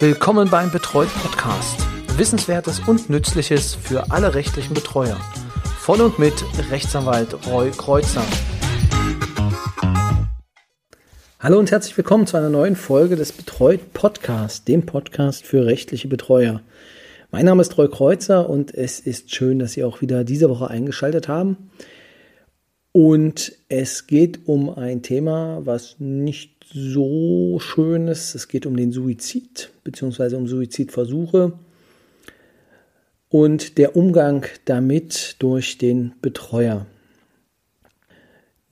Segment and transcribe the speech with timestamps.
[0.00, 1.86] Willkommen beim Betreut Podcast.
[2.16, 5.16] Wissenswertes und Nützliches für alle rechtlichen Betreuer.
[5.78, 6.34] Von und mit
[6.68, 8.24] Rechtsanwalt Roy Kreuzer.
[11.38, 16.08] Hallo und herzlich willkommen zu einer neuen Folge des Betreut Podcast, dem Podcast für rechtliche
[16.08, 16.60] Betreuer.
[17.30, 20.68] Mein Name ist Roy Kreuzer und es ist schön, dass Sie auch wieder diese Woche
[20.68, 21.70] eingeschaltet haben.
[22.90, 28.34] Und es geht um ein Thema, was nicht so schön ist.
[28.34, 30.36] Es geht um den Suizid bzw.
[30.36, 31.52] um Suizidversuche
[33.28, 36.86] und der Umgang damit durch den Betreuer.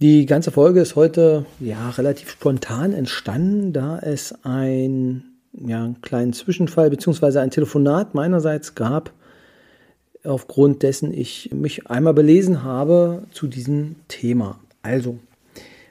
[0.01, 5.23] Die ganze Folge ist heute ja relativ spontan entstanden, da es ein,
[5.53, 7.39] ja, einen kleinen Zwischenfall bzw.
[7.39, 9.13] ein Telefonat meinerseits gab,
[10.25, 14.59] aufgrund dessen ich mich einmal belesen habe zu diesem Thema.
[14.83, 15.19] Also,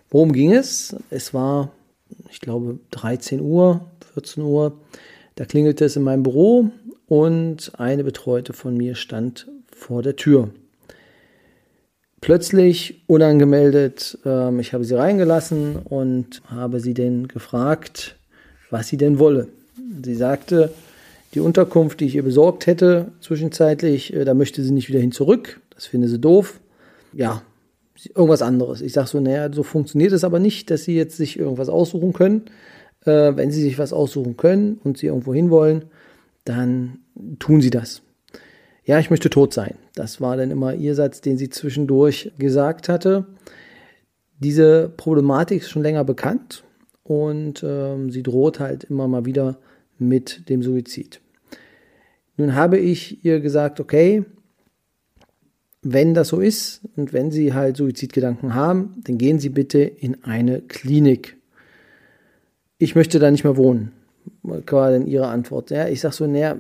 [0.09, 0.95] worum ging es?
[1.09, 1.71] Es war
[2.29, 3.81] ich glaube, 13 Uhr,
[4.13, 4.73] 14 Uhr.
[5.35, 6.69] Da klingelte es in meinem Büro
[7.07, 10.49] und eine Betreute von mir stand vor der Tür.
[12.21, 18.15] Plötzlich, unangemeldet, äh, ich habe sie reingelassen und habe sie denn gefragt,
[18.69, 19.47] was sie denn wolle.
[20.05, 20.71] Sie sagte,
[21.33, 25.11] die Unterkunft, die ich ihr besorgt hätte, zwischenzeitlich, äh, da möchte sie nicht wieder hin
[25.11, 25.61] zurück.
[25.73, 26.59] Das finde sie doof.
[27.11, 27.41] Ja,
[28.07, 28.81] irgendwas anderes.
[28.81, 32.13] Ich sage so, naja, so funktioniert es aber nicht, dass sie jetzt sich irgendwas aussuchen
[32.13, 32.45] können.
[33.05, 35.85] Äh, wenn sie sich was aussuchen können und sie irgendwo hinwollen,
[36.45, 36.99] dann
[37.39, 38.01] tun sie das.
[38.83, 39.75] Ja, ich möchte tot sein.
[39.95, 43.27] Das war dann immer ihr Satz, den sie zwischendurch gesagt hatte.
[44.39, 46.63] Diese Problematik ist schon länger bekannt
[47.03, 49.59] und ähm, sie droht halt immer mal wieder
[49.99, 51.21] mit dem Suizid.
[52.37, 54.25] Nun habe ich ihr gesagt, okay,
[55.81, 60.23] wenn das so ist und wenn Sie halt Suizidgedanken haben, dann gehen Sie bitte in
[60.23, 61.37] eine Klinik.
[62.77, 63.91] Ich möchte da nicht mehr wohnen,
[64.43, 65.71] war dann Ihre Antwort.
[65.71, 66.59] Ja, ich sage so, naja,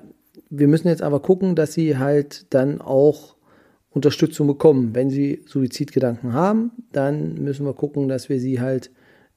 [0.49, 3.35] wir müssen jetzt aber gucken, dass Sie halt dann auch
[3.91, 4.95] Unterstützung bekommen.
[4.95, 8.89] Wenn Sie Suizidgedanken haben, dann müssen wir gucken, dass wir Sie halt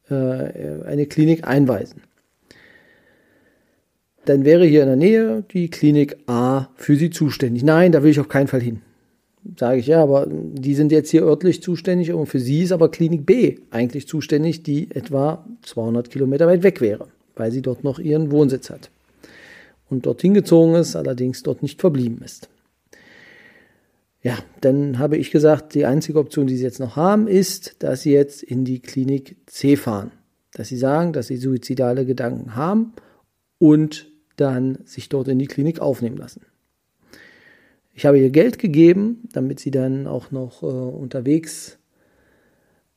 [0.09, 2.03] äh, eine Klinik einweisen.
[4.25, 7.63] Dann wäre hier in der Nähe die Klinik A für Sie zuständig.
[7.63, 8.81] Nein, da will ich auf keinen Fall hin
[9.59, 12.91] sage ich ja, aber die sind jetzt hier örtlich zuständig und für sie ist aber
[12.91, 17.99] Klinik B eigentlich zuständig, die etwa 200 Kilometer weit weg wäre, weil sie dort noch
[17.99, 18.91] ihren Wohnsitz hat
[19.91, 22.49] und dorthin gezogen ist, allerdings dort nicht verblieben ist.
[24.23, 28.03] Ja, dann habe ich gesagt, die einzige Option, die sie jetzt noch haben, ist, dass
[28.03, 30.13] sie jetzt in die Klinik C fahren.
[30.55, 32.95] Dass sie sagen, dass sie suizidale Gedanken haben
[33.59, 34.07] und
[34.37, 36.41] dann sich dort in die Klinik aufnehmen lassen.
[37.95, 41.79] Ich habe ihr Geld gegeben, damit sie dann auch noch äh, unterwegs,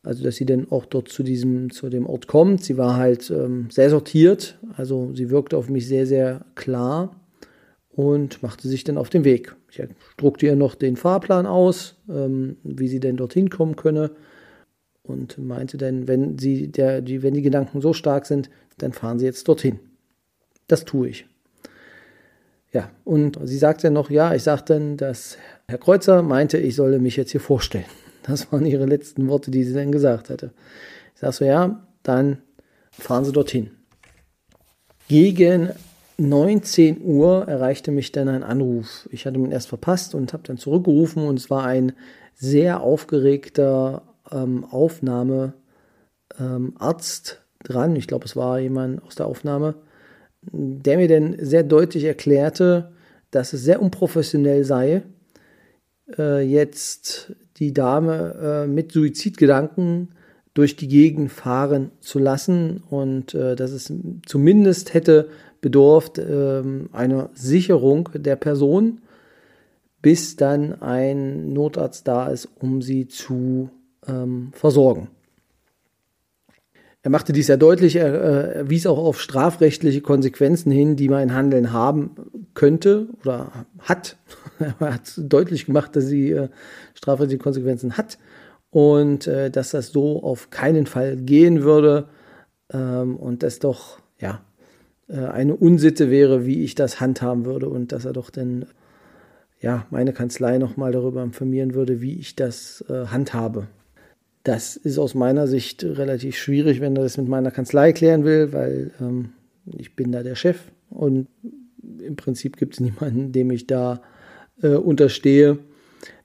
[0.01, 2.63] also dass sie dann auch dort zu diesem, zu dem Ort kommt.
[2.63, 7.19] Sie war halt ähm, sehr sortiert, also sie wirkte auf mich sehr, sehr klar
[7.89, 9.55] und machte sich dann auf den Weg.
[9.69, 9.81] Ich
[10.17, 14.11] druckte ihr noch den Fahrplan aus, ähm, wie sie denn dorthin kommen könne
[15.03, 19.19] und meinte dann, wenn sie der, die, wenn die Gedanken so stark sind, dann fahren
[19.19, 19.79] sie jetzt dorthin.
[20.67, 21.27] Das tue ich.
[22.73, 26.99] Ja, und sie sagte noch, ja, ich sagte dann, dass Herr Kreuzer meinte, ich solle
[26.99, 27.85] mich jetzt hier vorstellen.
[28.23, 30.51] Das waren ihre letzten Worte, die sie dann gesagt hatte.
[31.15, 32.39] Ich sag so, ja, dann
[32.91, 33.71] fahren Sie dorthin.
[35.07, 35.69] Gegen
[36.17, 39.07] 19 Uhr erreichte mich dann ein Anruf.
[39.13, 41.93] Ich hatte ihn erst verpasst und habe dann zurückgerufen und es war ein
[42.35, 45.53] sehr aufgeregter ähm, Aufnahmearzt
[46.39, 47.95] ähm, dran.
[47.95, 49.75] Ich glaube, es war jemand aus der Aufnahme
[50.41, 52.91] der mir dann sehr deutlich erklärte,
[53.31, 55.03] dass es sehr unprofessionell sei,
[56.17, 60.09] äh, jetzt die Dame äh, mit Suizidgedanken
[60.53, 63.93] durch die Gegend fahren zu lassen und äh, dass es
[64.25, 65.29] zumindest hätte
[65.61, 69.01] bedurft äh, einer Sicherung der Person,
[70.01, 73.69] bis dann ein Notarzt da ist, um sie zu
[74.07, 75.09] ähm, versorgen.
[77.07, 81.33] Er machte dies sehr deutlich, er äh, wies auch auf strafrechtliche Konsequenzen hin, die mein
[81.33, 84.17] Handeln haben könnte oder hat.
[84.59, 86.49] er hat deutlich gemacht, dass sie äh,
[86.95, 88.17] strafrechtliche Konsequenzen hat
[88.71, 92.09] und äh, dass das so auf keinen Fall gehen würde
[92.73, 94.41] ähm, und das doch ja
[95.07, 98.65] äh, eine Unsitte wäre, wie ich das handhaben würde und dass er doch dann
[99.61, 103.67] ja meine Kanzlei nochmal darüber informieren würde, wie ich das äh, handhabe.
[104.47, 108.53] Das ist aus meiner Sicht relativ schwierig, wenn er das mit meiner Kanzlei klären will,
[108.53, 109.33] weil ähm,
[109.65, 111.27] ich bin da der Chef und
[111.99, 114.01] im Prinzip gibt es niemanden, dem ich da
[114.61, 115.59] äh, unterstehe.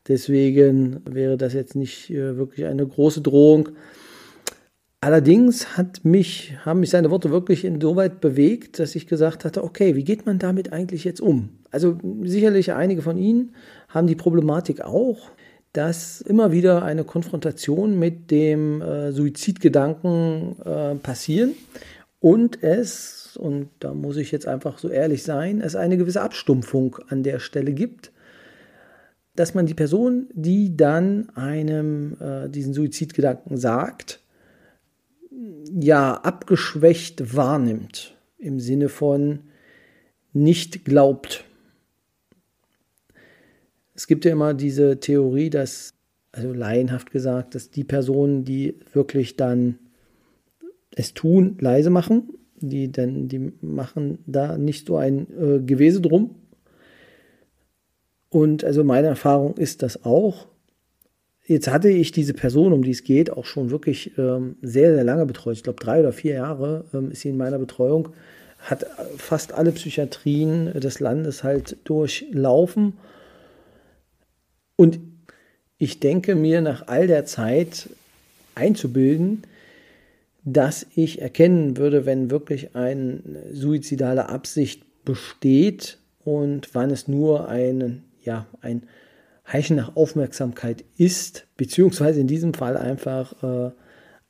[0.07, 3.71] Deswegen wäre das jetzt nicht äh, wirklich eine große Drohung.
[5.01, 9.97] Allerdings hat mich, haben mich seine Worte wirklich insoweit bewegt, dass ich gesagt hatte, okay,
[9.97, 11.49] wie geht man damit eigentlich jetzt um?
[11.73, 13.57] Also sicherlich einige von Ihnen
[13.89, 15.33] haben die Problematik auch,
[15.73, 21.55] dass immer wieder eine Konfrontation mit dem äh, Suizidgedanken äh, passieren
[22.21, 26.99] und es, und da muss ich jetzt einfach so ehrlich sein, es eine gewisse Abstumpfung
[27.09, 28.13] an der Stelle gibt,
[29.35, 34.21] dass man die Person, die dann einem äh, diesen Suizidgedanken sagt,
[35.73, 39.41] ja abgeschwächt wahrnimmt, im Sinne von
[40.33, 41.45] nicht glaubt.
[43.95, 45.95] Es gibt ja immer diese Theorie, dass,
[46.33, 49.79] also laienhaft gesagt, dass die Personen, die wirklich dann
[50.95, 56.37] es tun, leise machen, die dann, die machen da nicht so ein äh, Gewese drum.
[58.29, 60.49] Und also meine Erfahrung ist das auch.
[61.45, 65.05] Jetzt hatte ich diese Person, um die es geht, auch schon wirklich ähm, sehr, sehr
[65.05, 65.57] lange betreut.
[65.57, 68.11] Ich glaube, drei oder vier Jahre ähm, ist sie in meiner Betreuung.
[68.59, 68.87] Hat
[69.17, 72.95] fast alle Psychiatrien des Landes halt durchlaufen.
[74.83, 74.99] Und
[75.79, 77.89] ich denke mir nach all der Zeit
[78.57, 79.45] einzubilden,
[80.43, 88.03] dass ich erkennen würde, wenn wirklich eine suizidale Absicht besteht und wann es nur ein,
[88.25, 88.89] ja, ein
[89.47, 93.71] Heischen nach Aufmerksamkeit ist, beziehungsweise in diesem Fall einfach äh,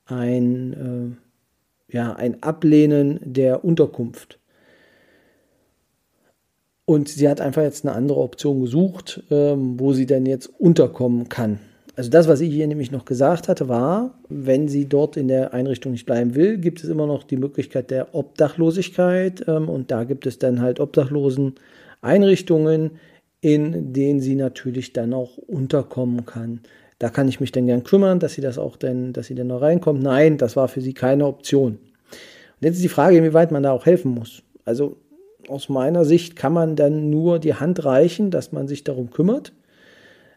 [0.05, 1.17] ein,
[1.89, 4.37] äh, ja, ein Ablehnen der Unterkunft.
[6.85, 11.29] Und sie hat einfach jetzt eine andere Option gesucht, ähm, wo sie denn jetzt unterkommen
[11.29, 11.59] kann.
[11.95, 15.53] Also das, was ich ihr nämlich noch gesagt hatte, war, wenn sie dort in der
[15.53, 19.47] Einrichtung nicht bleiben will, gibt es immer noch die Möglichkeit der Obdachlosigkeit.
[19.47, 21.55] Ähm, und da gibt es dann halt Obdachlosen
[22.01, 22.91] Einrichtungen,
[23.41, 26.61] in denen sie natürlich dann auch unterkommen kann.
[26.99, 29.47] Da kann ich mich dann gern kümmern, dass sie das auch denn, dass sie dann
[29.47, 30.01] noch reinkommt.
[30.01, 31.73] Nein, das war für sie keine Option.
[31.73, 31.79] Und
[32.61, 34.41] jetzt ist die Frage, inwieweit man da auch helfen muss.
[34.65, 34.97] Also
[35.47, 39.53] aus meiner Sicht kann man dann nur die Hand reichen, dass man sich darum kümmert.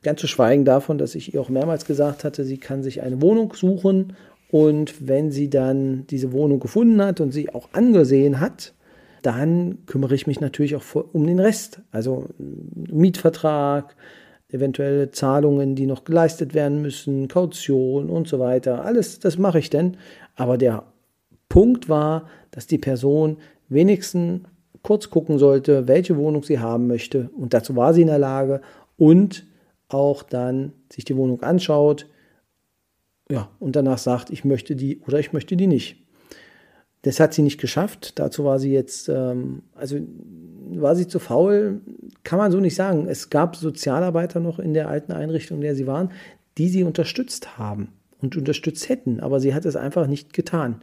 [0.03, 3.21] Ganz zu schweigen davon, dass ich ihr auch mehrmals gesagt hatte, sie kann sich eine
[3.23, 4.15] Wohnung suchen
[4.51, 8.75] und wenn sie dann diese Wohnung gefunden hat und sie auch angesehen hat,
[9.23, 11.81] dann kümmere ich mich natürlich auch um den Rest.
[11.91, 13.97] Also Mietvertrag,
[14.49, 18.85] eventuelle Zahlungen, die noch geleistet werden müssen, Kaution und so weiter.
[18.85, 19.97] Alles, das mache ich denn.
[20.37, 20.85] Aber der
[21.49, 23.39] Punkt war, dass die Person
[23.69, 24.43] wenigstens
[24.87, 27.29] kurz gucken sollte, welche Wohnung sie haben möchte.
[27.37, 28.61] Und dazu war sie in der Lage
[28.97, 29.45] und
[29.89, 32.07] auch dann sich die Wohnung anschaut,
[33.29, 35.97] ja, und danach sagt, ich möchte die oder ich möchte die nicht.
[37.03, 38.21] Das hat sie nicht geschafft.
[38.21, 39.99] Dazu war sie jetzt, ähm, also
[40.71, 41.81] war sie zu faul,
[42.23, 43.09] kann man so nicht sagen.
[43.09, 46.13] Es gab Sozialarbeiter noch in der alten Einrichtung, in der sie waren,
[46.59, 47.89] die sie unterstützt haben
[48.21, 50.83] und unterstützt hätten, aber sie hat es einfach nicht getan.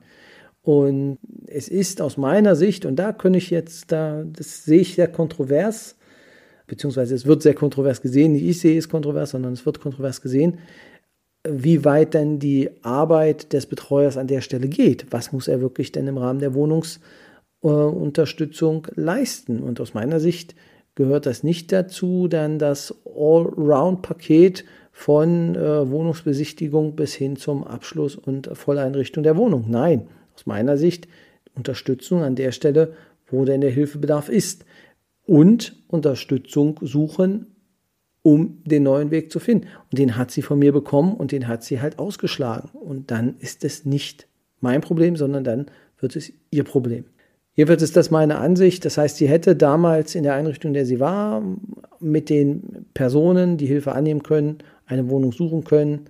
[0.64, 4.96] Und es ist aus meiner Sicht, und da könnte ich jetzt, da, das sehe ich
[4.96, 5.98] sehr kontrovers,
[6.68, 10.22] beziehungsweise es wird sehr kontrovers gesehen, nicht ich sehe es kontrovers, sondern es wird kontrovers
[10.22, 10.60] gesehen,
[11.48, 15.08] wie weit denn die Arbeit des Betreuers an der Stelle geht.
[15.12, 19.62] Was muss er wirklich denn im Rahmen der Wohnungsunterstützung äh, leisten?
[19.62, 20.56] Und aus meiner Sicht
[20.96, 24.64] gehört das nicht dazu, dann das Allround-Paket
[24.94, 29.66] von äh, Wohnungsbesichtigung bis hin zum Abschluss und Volleinrichtung der Wohnung.
[29.68, 31.08] Nein, aus meiner Sicht
[31.56, 32.94] Unterstützung an der Stelle,
[33.28, 34.66] wo denn der Hilfebedarf ist.
[35.26, 37.48] Und Unterstützung suchen
[38.24, 39.68] um den neuen Weg zu finden.
[39.92, 42.70] Und den hat sie von mir bekommen und den hat sie halt ausgeschlagen.
[42.74, 44.28] Und dann ist es nicht
[44.62, 45.66] mein Problem, sondern dann
[46.00, 47.04] wird es ihr Problem.
[47.54, 48.86] Jedenfalls ist das meine Ansicht.
[48.86, 51.44] Das heißt, sie hätte damals in der Einrichtung, in der sie war,
[52.00, 56.06] mit den Personen, die Hilfe annehmen können, eine Wohnung suchen können,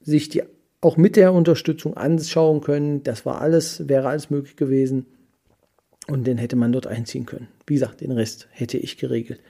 [0.00, 0.42] sich die
[0.82, 3.02] auch mit der Unterstützung anschauen können.
[3.02, 5.06] Das war alles, wäre alles möglich gewesen.
[6.08, 7.48] Und den hätte man dort einziehen können.
[7.66, 9.40] Wie gesagt, den Rest hätte ich geregelt.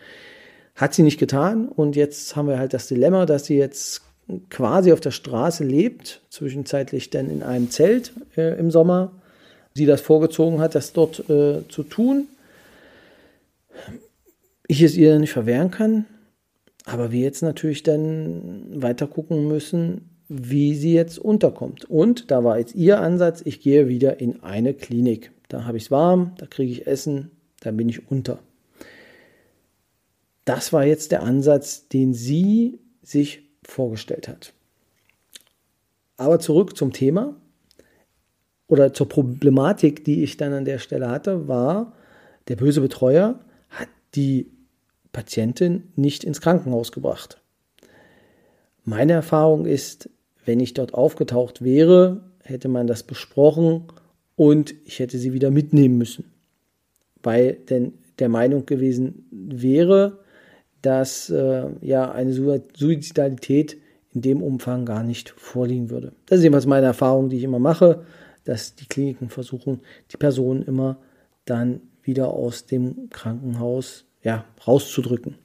[0.77, 4.03] Hat sie nicht getan und jetzt haben wir halt das Dilemma, dass sie jetzt
[4.51, 9.13] quasi auf der Straße lebt, zwischenzeitlich dann in einem Zelt äh, im Sommer.
[9.75, 12.29] Sie das vorgezogen hat, das dort äh, zu tun.
[14.67, 16.05] Ich es ihr nicht verwehren kann,
[16.85, 21.85] aber wir jetzt natürlich dann weiter gucken müssen, wie sie jetzt unterkommt.
[21.85, 25.33] Und da war jetzt ihr Ansatz, ich gehe wieder in eine Klinik.
[25.49, 28.39] Da habe ich es warm, da kriege ich Essen, da bin ich unter.
[30.45, 34.55] Das war jetzt der Ansatz, den sie sich vorgestellt hat.
[36.17, 37.37] Aber zurück zum Thema
[38.67, 41.93] oder zur Problematik, die ich dann an der Stelle hatte, war,
[42.49, 44.51] der böse Betreuer hat die
[45.13, 47.41] Patientin nicht ins Krankenhaus gebracht.
[48.85, 50.11] Meine Erfahrung ist,
[50.45, 53.85] wenn ich dort aufgetaucht wäre, hätte man das besprochen
[54.37, 56.25] und ich hätte sie wieder mitnehmen müssen,
[57.23, 60.19] weil denn der Meinung gewesen wäre,
[60.83, 63.79] dass äh, ja eine Suizidalität
[64.13, 66.13] in dem Umfang gar nicht vorliegen würde.
[66.27, 68.05] Das ist jedenfalls meine Erfahrung, die ich immer mache,
[68.45, 69.81] dass die Kliniken versuchen,
[70.11, 70.99] die Personen immer
[71.45, 75.37] dann wieder aus dem Krankenhaus ja, rauszudrücken.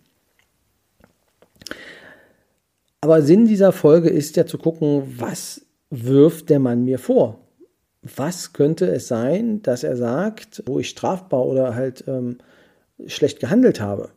[3.02, 7.40] Aber Sinn dieser Folge ist ja zu gucken, was wirft der Mann mir vor?
[8.02, 12.38] Was könnte es sein, dass er sagt, wo ich strafbar oder halt ähm,
[13.06, 14.10] schlecht gehandelt habe?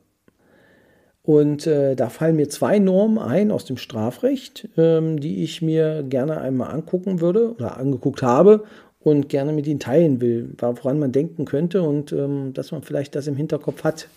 [1.22, 6.02] Und äh, da fallen mir zwei Normen ein aus dem Strafrecht, ähm, die ich mir
[6.02, 8.64] gerne einmal angucken würde oder angeguckt habe
[9.00, 13.14] und gerne mit Ihnen teilen will, woran man denken könnte und ähm, dass man vielleicht
[13.14, 14.08] das im Hinterkopf hat,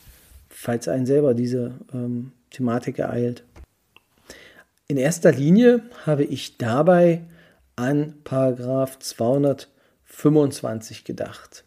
[0.49, 3.43] falls einen selber diese ähm, Thematik ereilt.
[4.87, 7.21] In erster Linie habe ich dabei
[7.75, 11.63] an Paragraph 225 gedacht.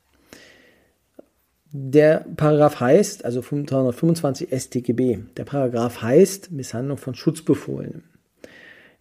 [1.73, 8.05] Der Paragraph heißt, also 325 StGB, der Paragraph heißt Misshandlung von Schutzbefohlenen.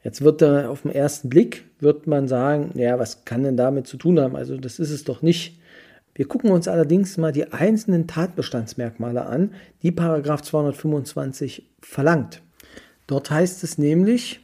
[0.04, 3.88] Jetzt wird da auf den ersten Blick, wird man sagen, ja, was kann denn damit
[3.88, 4.36] zu tun haben?
[4.36, 5.60] Also das ist es doch nicht.
[6.14, 9.54] Wir gucken uns allerdings mal die einzelnen Tatbestandsmerkmale an,
[9.84, 12.42] die Paragraph 225 verlangt.
[13.08, 14.42] Dort heißt es nämlich,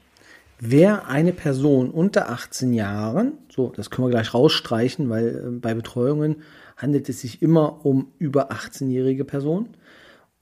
[0.59, 5.73] wer eine Person unter 18 Jahren, so, das können wir gleich rausstreichen, weil äh, bei
[5.73, 6.37] Betreuungen
[6.77, 9.69] handelt es sich immer um über 18-jährige Personen.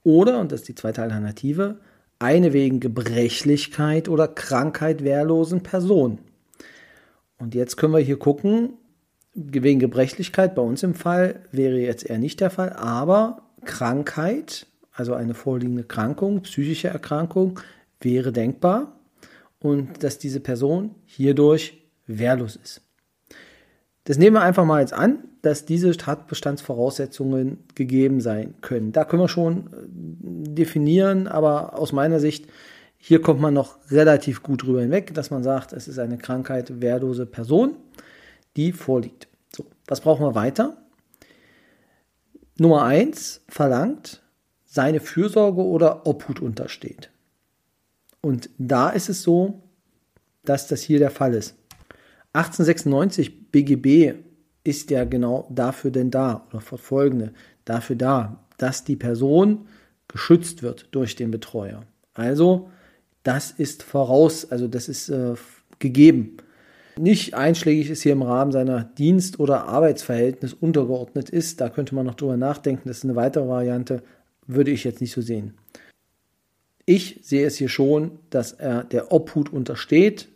[0.04, 1.80] Oder, und das ist die zweite Alternative,
[2.20, 6.20] eine wegen Gebrechlichkeit oder Krankheit wehrlosen Person.
[7.38, 8.74] Und jetzt können wir hier gucken,
[9.34, 15.14] wegen Gebrechlichkeit bei uns im Fall wäre jetzt eher nicht der Fall, aber Krankheit, also
[15.14, 17.60] eine vorliegende Krankung, psychische Erkrankung,
[18.02, 19.00] wäre denkbar
[19.60, 22.82] und dass diese Person hierdurch wehrlos ist.
[24.06, 28.92] Das nehmen wir einfach mal jetzt an, dass diese Tatbestandsvoraussetzungen gegeben sein können.
[28.92, 29.70] Da können wir schon äh,
[30.56, 32.48] definieren, aber aus meiner Sicht,
[32.98, 36.82] hier kommt man noch relativ gut drüber hinweg, dass man sagt, es ist eine Krankheit
[36.82, 37.76] wehrlose Person,
[38.58, 39.28] die vorliegt.
[39.56, 40.78] So, was brauchen wir weiter?
[42.58, 44.22] Nummer eins verlangt,
[44.66, 47.10] seine Fürsorge oder Obhut untersteht.
[48.22, 49.64] Und da ist es so,
[50.44, 51.56] dass das hier der Fall ist.
[52.34, 54.14] 1896 BGB
[54.64, 57.34] ist ja genau dafür denn da oder folgende
[57.66, 59.68] dafür da, dass die Person
[60.08, 61.84] geschützt wird durch den Betreuer.
[62.14, 62.70] Also
[63.24, 65.36] das ist voraus, also das ist äh,
[65.80, 66.38] gegeben.
[66.98, 71.62] Nicht einschlägig ist hier im Rahmen seiner Dienst- oder Arbeitsverhältnis untergeordnet ist.
[71.62, 72.90] Da könnte man noch drüber nachdenken.
[72.90, 74.04] Das ist eine weitere Variante,
[74.48, 75.54] würde ich jetzt nicht so sehen.
[76.92, 80.28] Ich sehe es hier schon, dass er der Obhut untersteht,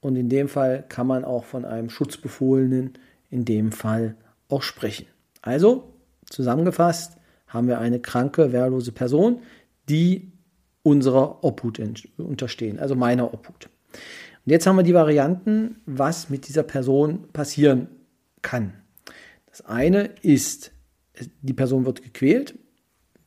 [0.00, 2.94] und in dem Fall kann man auch von einem Schutzbefohlenen
[3.28, 4.16] in dem Fall
[4.48, 5.06] auch sprechen.
[5.42, 5.92] Also,
[6.30, 9.42] zusammengefasst, haben wir eine kranke, wehrlose Person,
[9.90, 10.32] die
[10.82, 11.78] unserer Obhut
[12.16, 13.68] unterstehen, also meiner Obhut.
[14.46, 17.88] Und jetzt haben wir die Varianten, was mit dieser Person passieren
[18.40, 18.72] kann.
[19.44, 20.72] Das eine ist,
[21.42, 22.58] die Person wird gequält.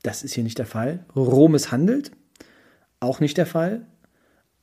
[0.01, 1.05] Das ist hier nicht der Fall.
[1.15, 2.11] Roh misshandelt.
[2.99, 3.85] Auch nicht der Fall.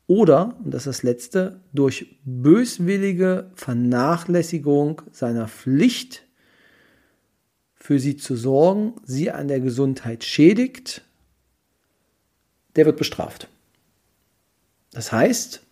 [0.06, 6.22] Oder, und das ist das letzte, durch böswillige Vernachlässigung seiner Pflicht
[7.74, 11.02] für sie zu sorgen, sie an der Gesundheit schädigt,
[12.76, 13.48] der wird bestraft.
[14.92, 15.62] Das heißt,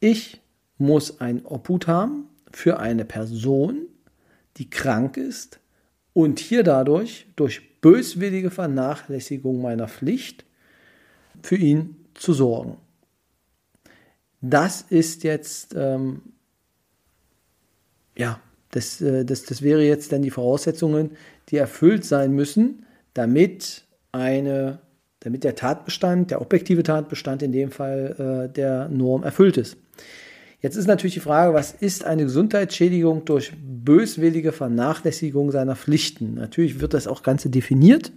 [0.00, 0.40] ich
[0.78, 3.86] muss ein Obhut haben für eine Person,
[4.56, 5.60] die krank ist
[6.12, 10.44] und hier dadurch durch böswillige Vernachlässigung meiner Pflicht
[11.42, 12.76] für ihn zu sorgen.
[14.40, 16.20] Das ist jetzt, ähm,
[18.16, 18.40] ja,
[18.72, 21.12] das, äh, das, das wäre jetzt dann die Voraussetzungen,
[21.48, 22.84] die erfüllt sein müssen,
[23.14, 24.80] damit eine,
[25.20, 29.76] damit der Tatbestand, der objektive Tatbestand in dem Fall äh, der Norm erfüllt ist.
[30.60, 36.34] Jetzt ist natürlich die Frage, was ist eine Gesundheitsschädigung durch böswillige Vernachlässigung seiner Pflichten?
[36.34, 38.12] Natürlich wird das auch Ganze definiert.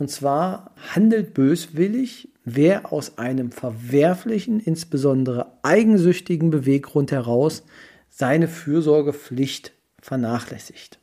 [0.00, 7.62] Und zwar handelt böswillig wer aus einem verwerflichen, insbesondere eigensüchtigen Beweggrund heraus
[8.08, 10.98] seine Fürsorgepflicht vernachlässigt.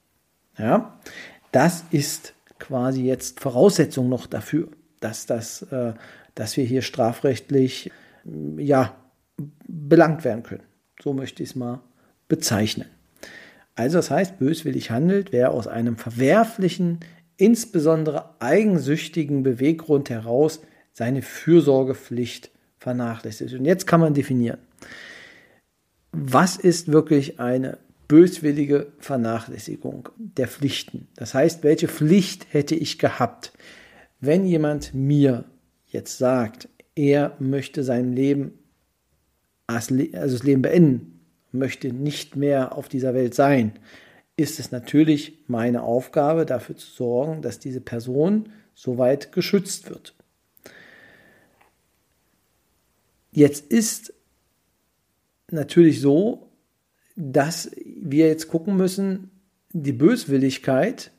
[0.58, 1.00] Ja,
[1.52, 5.94] das ist quasi jetzt Voraussetzung noch dafür, dass das, äh,
[6.34, 7.92] dass wir hier strafrechtlich
[8.58, 8.96] ja
[9.68, 10.64] belangt werden können.
[11.02, 11.82] So möchte ich es mal
[12.28, 12.88] bezeichnen.
[13.76, 17.00] Also das heißt, böswillig handelt, wer aus einem verwerflichen,
[17.38, 20.62] insbesondere eigensüchtigen Beweggrund heraus
[20.94, 23.54] seine Fürsorgepflicht vernachlässigt.
[23.54, 24.60] Und jetzt kann man definieren.
[26.12, 27.78] was ist wirklich eine
[28.08, 31.08] böswillige Vernachlässigung der Pflichten?
[31.16, 33.52] Das heißt, welche Pflicht hätte ich gehabt,
[34.20, 35.44] wenn jemand mir
[35.86, 38.54] jetzt sagt, er möchte sein Leben,
[39.68, 41.20] also das Leben beenden,
[41.52, 43.74] möchte nicht mehr auf dieser Welt sein,
[44.38, 50.16] ist es natürlich meine Aufgabe, dafür zu sorgen, dass diese Person soweit geschützt wird.
[53.32, 54.14] Jetzt ist
[55.50, 56.50] natürlich so,
[57.16, 59.32] dass wir jetzt gucken müssen,
[59.74, 61.12] die Böswilligkeit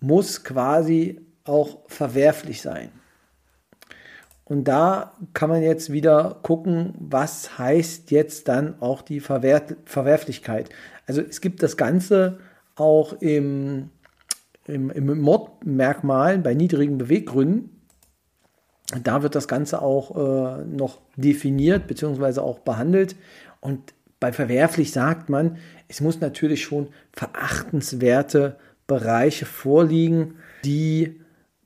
[0.00, 2.90] muss quasi auch verwerflich sein.
[4.54, 10.70] Und da kann man jetzt wieder gucken, was heißt jetzt dann auch die Verwer Verwerflichkeit.
[11.08, 12.38] Also es gibt das Ganze
[12.76, 13.90] auch im,
[14.64, 17.80] im, im Mordmerkmal bei niedrigen Beweggründen.
[19.02, 22.38] Da wird das Ganze auch äh, noch definiert bzw.
[22.38, 23.16] auch behandelt.
[23.60, 25.56] Und bei verwerflich sagt man,
[25.88, 28.54] es muss natürlich schon verachtenswerte
[28.86, 31.20] Bereiche vorliegen, die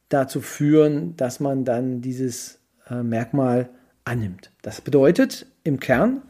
[0.08, 2.57] dazu führen, dass man dann dieses
[2.90, 3.70] äh, Merkmal
[4.04, 4.50] annimmt.
[4.62, 6.22] Das bedeutet im Kern,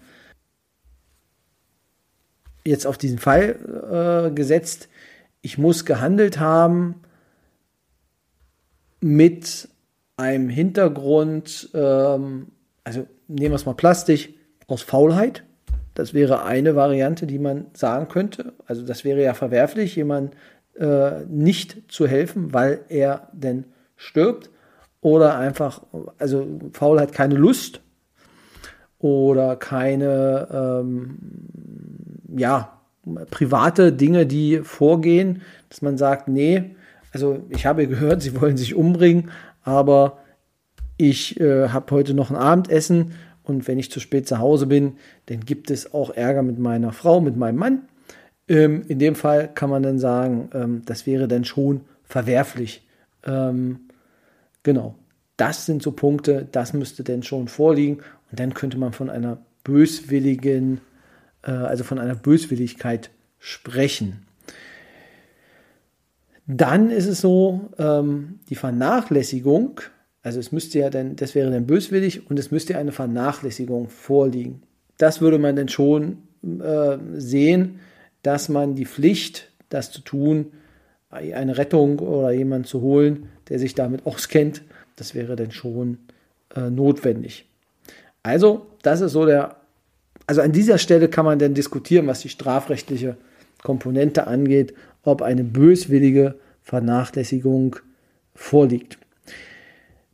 [2.65, 4.89] jetzt auf diesen Fall äh, gesetzt,
[5.41, 6.97] ich muss gehandelt haben
[9.01, 9.69] mit
[10.17, 12.49] einem Hintergrund, ähm,
[12.85, 14.31] also nehmen wir es mal plastisch,
[14.67, 15.45] aus Faulheit.
[15.95, 18.53] Das wäre eine Variante, die man sagen könnte.
[18.67, 20.35] Also das wäre ja verwerflich, jemand
[20.79, 23.65] äh, nicht zu helfen, weil er denn
[23.97, 24.51] stirbt.
[25.01, 25.83] Oder einfach,
[26.19, 27.81] also Faulheit keine Lust
[28.99, 31.19] oder keine ähm,
[32.37, 32.81] ja,
[33.31, 36.75] private Dinge, die vorgehen, dass man sagt, nee,
[37.13, 39.31] also ich habe gehört, sie wollen sich umbringen,
[39.63, 40.19] aber
[40.97, 43.13] ich äh, habe heute noch ein Abendessen
[43.45, 46.93] und wenn ich zu spät zu Hause bin, dann gibt es auch Ärger mit meiner
[46.93, 47.83] Frau, mit meinem Mann.
[48.49, 52.87] Ähm, in dem Fall kann man dann sagen, ähm, das wäre dann schon verwerflich.
[53.25, 53.88] Ähm,
[54.63, 54.97] genau,
[55.37, 57.99] das sind so Punkte, das müsste denn schon vorliegen
[58.31, 60.81] und dann könnte man von einer böswilligen
[61.43, 64.25] äh, also von einer Böswilligkeit sprechen.
[66.47, 69.81] Dann ist es so, ähm, die Vernachlässigung,
[70.23, 74.63] also es müsste ja dann, das wäre dann böswillig und es müsste eine Vernachlässigung vorliegen.
[74.97, 77.81] Das würde man dann schon äh, sehen,
[78.23, 80.53] dass man die Pflicht, das zu tun,
[81.11, 84.63] eine Rettung oder jemanden zu holen, der sich damit auskennt,
[84.97, 85.99] das wäre dann schon
[86.55, 87.47] äh, notwendig.
[88.23, 89.57] Also, das ist so der
[90.29, 93.17] also an dieser Stelle kann man dann diskutieren, was die strafrechtliche
[93.63, 97.77] Komponente angeht, ob eine böswillige Vernachlässigung
[98.35, 98.99] vorliegt.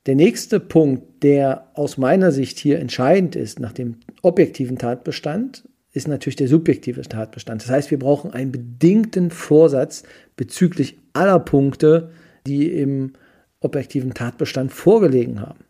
[0.06, 6.08] Der nächste Punkt, der aus meiner Sicht hier entscheidend ist, nach dem objektiven Tatbestand, ist
[6.08, 7.62] natürlich der subjektive Tatbestand.
[7.62, 10.02] Das heißt, wir brauchen einen bedingten Vorsatz
[10.36, 12.10] bezüglich aller Punkte,
[12.46, 13.12] die im
[13.60, 15.60] objektiven Tatbestand vorgelegen haben.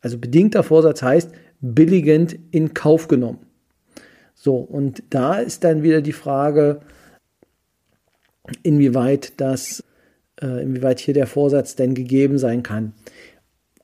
[0.00, 1.30] Also bedingter Vorsatz heißt
[1.60, 3.46] billigend in Kauf genommen.
[4.34, 6.80] So, und da ist dann wieder die Frage,
[8.64, 9.84] inwieweit das,
[10.42, 12.92] äh, inwieweit hier der Vorsatz denn gegeben sein kann.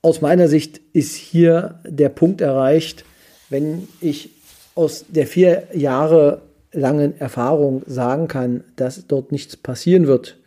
[0.03, 3.05] Aus meiner Sicht ist hier der Punkt erreicht,
[3.51, 4.31] wenn ich
[4.77, 10.39] aus der vier Jahre langen Erfahrung sagen kann, dass dort nichts passieren wird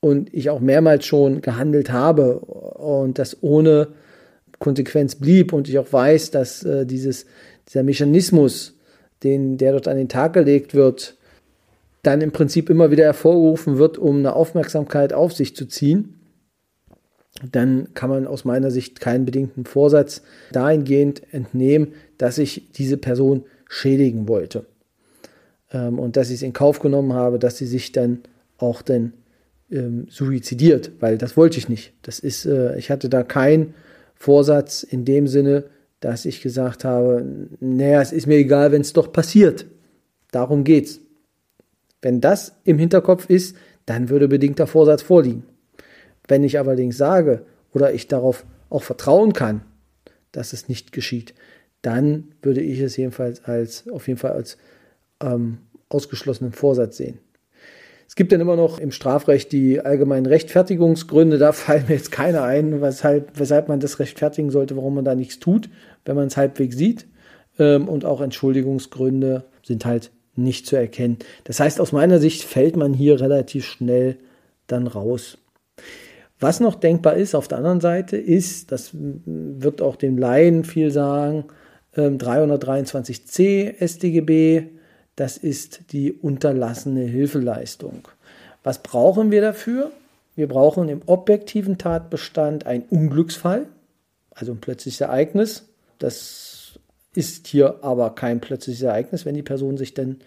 [0.00, 3.88] und ich auch mehrmals schon gehandelt habe und das ohne
[4.58, 7.26] Konsequenz blieb und ich auch weiß, dass äh, dieses,
[7.68, 8.74] dieser Mechanismus
[9.22, 11.16] den, der dort an den Tag gelegt wird,
[12.02, 16.14] dann im Prinzip immer wieder hervorgerufen wird, um eine Aufmerksamkeit auf sich zu ziehen,
[17.52, 23.44] dann kann man aus meiner Sicht keinen bedingten Vorsatz dahingehend entnehmen, dass ich diese Person
[23.68, 24.66] schädigen wollte.
[25.72, 28.20] Ähm, und dass ich es in Kauf genommen habe, dass sie sich dann
[28.56, 29.12] auch dann
[29.70, 31.92] ähm, suizidiert, weil das wollte ich nicht.
[32.02, 33.74] Das ist, äh, ich hatte da keinen
[34.14, 35.64] Vorsatz in dem Sinne,
[36.00, 39.66] dass ich gesagt habe, naja, es ist mir egal, wenn es doch passiert.
[40.30, 41.00] Darum geht's.
[42.00, 45.44] Wenn das im Hinterkopf ist, dann würde bedingter Vorsatz vorliegen.
[46.28, 49.62] Wenn ich allerdings sage oder ich darauf auch vertrauen kann,
[50.30, 51.34] dass es nicht geschieht,
[51.82, 54.58] dann würde ich es jedenfalls als auf jeden Fall als
[55.22, 57.18] ähm, ausgeschlossenen Vorsatz sehen.
[58.08, 61.36] Es gibt dann immer noch im Strafrecht die allgemeinen Rechtfertigungsgründe.
[61.36, 65.14] Da fallen mir jetzt keine ein, weshalb, weshalb man das rechtfertigen sollte, warum man da
[65.14, 65.68] nichts tut,
[66.04, 67.06] wenn man es halbwegs sieht.
[67.58, 71.18] Ähm, und auch Entschuldigungsgründe sind halt nicht zu erkennen.
[71.44, 74.16] Das heißt, aus meiner Sicht fällt man hier relativ schnell
[74.68, 75.36] dann raus.
[76.40, 80.90] Was noch denkbar ist auf der anderen Seite, ist, das wird auch dem Laien viel
[80.90, 81.46] sagen,
[82.06, 84.68] 323c StGB,
[85.16, 88.08] das ist die unterlassene Hilfeleistung.
[88.62, 89.90] Was brauchen wir dafür?
[90.36, 93.66] Wir brauchen im objektiven Tatbestand einen Unglücksfall,
[94.30, 95.68] also ein plötzliches Ereignis.
[95.98, 96.78] Das
[97.14, 100.18] ist hier aber kein plötzliches Ereignis, wenn die Person sich dann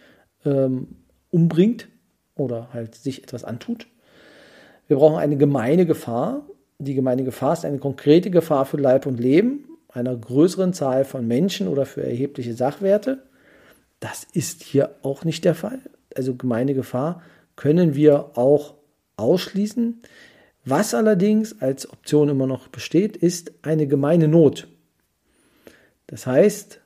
[0.45, 0.87] ähm,
[1.29, 1.87] umbringt
[2.35, 3.87] oder halt sich etwas antut.
[4.87, 6.45] Wir brauchen eine gemeine Gefahr.
[6.79, 11.27] Die gemeine Gefahr ist eine konkrete Gefahr für Leib und Leben einer größeren Zahl von
[11.27, 13.23] Menschen oder für erhebliche Sachwerte.
[13.99, 15.79] Das ist hier auch nicht der Fall.
[16.15, 17.21] Also gemeine Gefahr
[17.55, 18.75] können wir auch
[19.17, 20.01] ausschließen.
[20.65, 24.67] Was allerdings als Option immer noch besteht, ist eine gemeine Not.
[26.07, 26.81] Das heißt,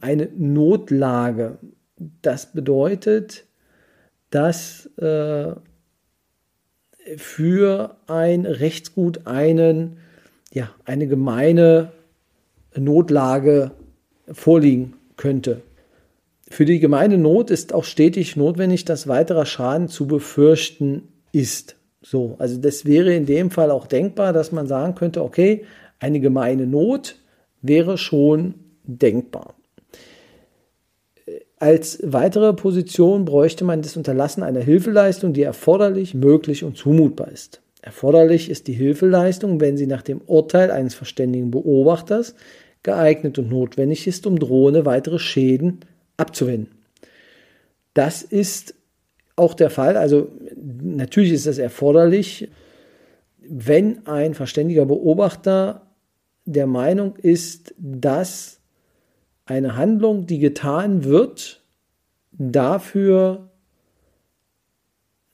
[0.00, 1.58] eine Notlage.
[2.22, 3.44] Das bedeutet,
[4.30, 5.54] dass äh,
[7.16, 9.98] für ein Rechtsgut einen,
[10.52, 11.92] ja, eine gemeine
[12.80, 13.72] Notlage
[14.30, 15.62] vorliegen könnte.
[16.48, 21.76] Für die gemeine Not ist auch stetig notwendig, dass weiterer Schaden zu befürchten ist.
[22.02, 25.64] So, also das wäre in dem Fall auch denkbar, dass man sagen könnte, okay,
[25.98, 27.16] eine gemeine Not
[27.62, 29.54] wäre schon denkbar.
[31.58, 37.62] Als weitere Position bräuchte man das Unterlassen einer Hilfeleistung, die erforderlich, möglich und zumutbar ist.
[37.80, 42.34] Erforderlich ist die Hilfeleistung, wenn sie nach dem Urteil eines verständigen Beobachters
[42.86, 45.80] geeignet und notwendig ist, um drohende weitere Schäden
[46.16, 46.70] abzuwenden.
[47.92, 48.74] Das ist
[49.34, 49.96] auch der Fall.
[49.96, 52.48] Also natürlich ist es erforderlich,
[53.38, 55.90] wenn ein verständiger Beobachter
[56.44, 58.60] der Meinung ist, dass
[59.44, 61.62] eine Handlung, die getan wird,
[62.32, 63.50] dafür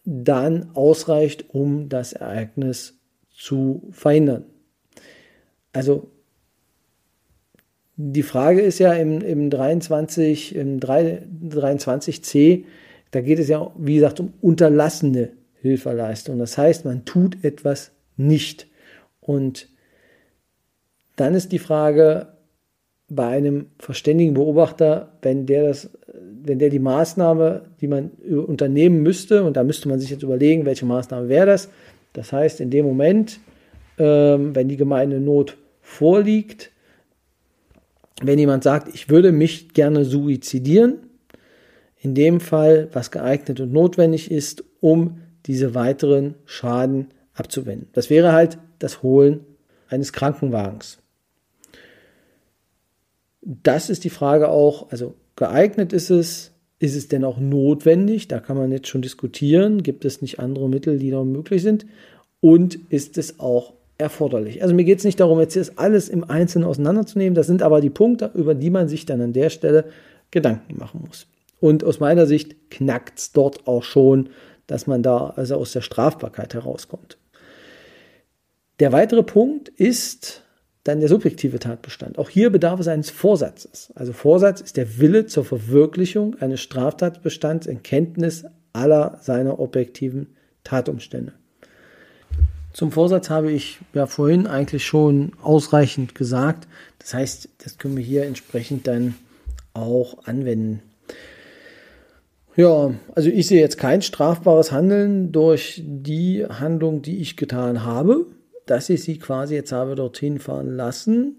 [0.04, 2.98] dann ausreicht, um das Ereignis
[3.30, 4.46] zu verhindern.
[5.72, 6.11] Also
[8.10, 12.64] die Frage ist ja im, im 23, im 3, 23c,
[13.12, 16.38] da geht es ja, wie gesagt, um unterlassene Hilfeleistung.
[16.38, 18.66] Das heißt, man tut etwas nicht.
[19.20, 19.68] Und
[21.16, 22.28] dann ist die Frage,
[23.08, 25.90] bei einem verständigen Beobachter, wenn der das,
[26.42, 28.10] wenn der die Maßnahme, die man
[28.46, 31.68] unternehmen müsste, und da müsste man sich jetzt überlegen, welche Maßnahme wäre das.
[32.14, 33.38] Das heißt, in dem Moment,
[33.98, 36.72] ähm, wenn die gemeine Not vorliegt,
[38.26, 40.98] wenn jemand sagt, ich würde mich gerne suizidieren,
[42.00, 47.88] in dem Fall, was geeignet und notwendig ist, um diese weiteren Schaden abzuwenden.
[47.92, 49.40] Das wäre halt das Holen
[49.88, 50.98] eines Krankenwagens.
[53.40, 58.28] Das ist die Frage auch, also geeignet ist es, ist es denn auch notwendig?
[58.28, 59.82] Da kann man jetzt schon diskutieren.
[59.82, 61.86] Gibt es nicht andere Mittel, die noch möglich sind?
[62.40, 64.62] Und ist es auch erforderlich?
[64.62, 67.34] Also mir geht es nicht darum, jetzt das alles im Einzelnen auseinanderzunehmen.
[67.34, 69.86] Das sind aber die Punkte, über die man sich dann an der Stelle
[70.30, 71.26] Gedanken machen muss.
[71.60, 74.30] Und aus meiner Sicht knackt es dort auch schon,
[74.66, 77.18] dass man da also aus der Strafbarkeit herauskommt.
[78.80, 80.42] Der weitere Punkt ist,
[80.84, 82.18] dann der subjektive Tatbestand.
[82.18, 83.92] Auch hier bedarf es eines Vorsatzes.
[83.94, 90.34] Also Vorsatz ist der Wille zur Verwirklichung eines Straftatbestands in Kenntnis aller seiner objektiven
[90.64, 91.34] Tatumstände.
[92.72, 96.66] Zum Vorsatz habe ich ja vorhin eigentlich schon ausreichend gesagt.
[96.98, 99.14] Das heißt, das können wir hier entsprechend dann
[99.74, 100.82] auch anwenden.
[102.56, 108.26] Ja, also ich sehe jetzt kein strafbares Handeln durch die Handlung, die ich getan habe
[108.66, 111.36] dass ich sie quasi jetzt habe dorthin fahren lassen.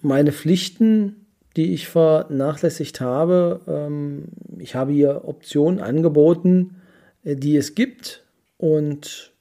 [0.00, 4.26] Meine Pflichten, die ich vernachlässigt habe, ähm,
[4.58, 6.76] ich habe hier Optionen angeboten,
[7.24, 8.24] äh, die es gibt
[8.56, 9.32] und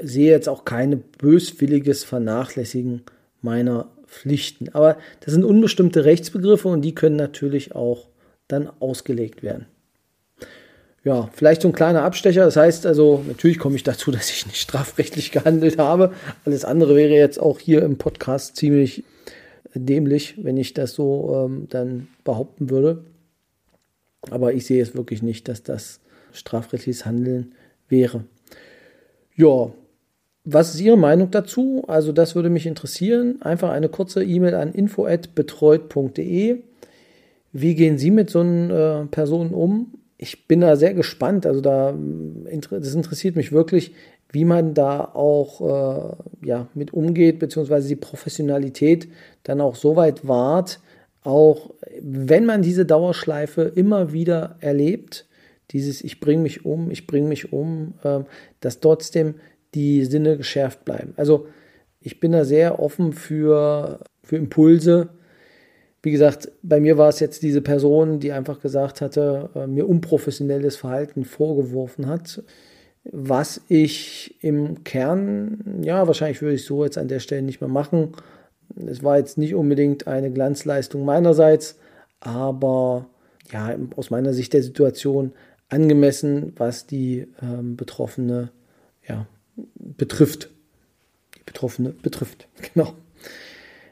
[0.00, 3.02] sehe jetzt auch keine böswilliges Vernachlässigen
[3.40, 4.68] meiner Pflichten.
[4.72, 8.08] Aber das sind unbestimmte Rechtsbegriffe und die können natürlich auch
[8.48, 9.66] dann ausgelegt werden
[11.04, 12.44] ja, vielleicht so ein kleiner Abstecher.
[12.44, 16.12] Das heißt also, natürlich komme ich dazu, dass ich nicht strafrechtlich gehandelt habe.
[16.44, 19.04] Alles andere wäre jetzt auch hier im Podcast ziemlich
[19.74, 23.04] dämlich, wenn ich das so ähm, dann behaupten würde.
[24.30, 26.00] Aber ich sehe es wirklich nicht, dass das
[26.32, 27.54] strafrechtliches Handeln
[27.88, 28.24] wäre.
[29.36, 29.70] Ja,
[30.44, 31.84] was ist Ihre Meinung dazu?
[31.86, 33.40] Also das würde mich interessieren.
[33.42, 36.62] Einfach eine kurze E-Mail an info@betreut.de.
[37.52, 39.92] Wie gehen Sie mit so einer äh, Person um?
[40.22, 41.46] ich bin da sehr gespannt.
[41.46, 41.92] Also da
[42.70, 43.92] das interessiert mich wirklich,
[44.30, 49.08] wie man da auch äh, ja, mit umgeht, beziehungsweise die Professionalität
[49.42, 50.78] dann auch so weit wahrt,
[51.24, 55.26] auch wenn man diese Dauerschleife immer wieder erlebt,
[55.72, 58.20] dieses Ich bringe mich um, ich bringe mich um, äh,
[58.60, 59.36] dass trotzdem
[59.74, 61.14] die Sinne geschärft bleiben.
[61.16, 61.46] Also
[62.00, 65.10] ich bin da sehr offen für, für Impulse.
[66.02, 69.88] Wie gesagt, bei mir war es jetzt diese Person, die einfach gesagt hatte, äh, mir
[69.88, 72.42] unprofessionelles Verhalten vorgeworfen hat,
[73.04, 77.70] was ich im Kern, ja, wahrscheinlich würde ich so jetzt an der Stelle nicht mehr
[77.70, 78.12] machen.
[78.86, 81.78] Es war jetzt nicht unbedingt eine Glanzleistung meinerseits,
[82.20, 83.06] aber
[83.52, 85.32] ja, aus meiner Sicht der Situation
[85.72, 88.50] angemessen, was die ähm, Betroffene
[89.08, 89.26] ja,
[89.74, 90.50] betrifft.
[91.36, 92.94] Die Betroffene betrifft, genau.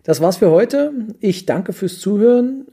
[0.02, 0.92] Das war's für heute.
[1.20, 2.66] Ich danke fürs Zuhören.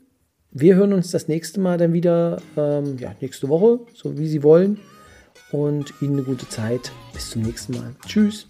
[0.51, 4.43] Wir hören uns das nächste Mal dann wieder, ähm, ja, nächste Woche, so wie Sie
[4.43, 4.79] wollen.
[5.51, 6.91] Und Ihnen eine gute Zeit.
[7.13, 7.95] Bis zum nächsten Mal.
[8.05, 8.47] Tschüss.